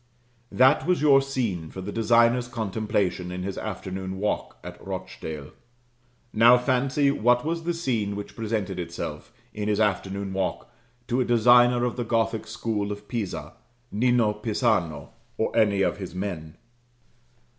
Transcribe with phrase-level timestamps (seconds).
[0.51, 5.51] That was your scene for the designer's contemplation in his afternoon walk at Rochdale.
[6.33, 10.73] Now fancy what was the scene which presented itself, in his afternoon walk,
[11.07, 13.53] to a designer of the Gothic school of Pisa
[13.91, 16.57] Nino Pisano, or any of his men.